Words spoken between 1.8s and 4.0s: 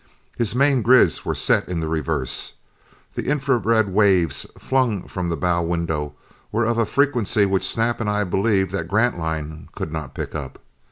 reverse. The infra red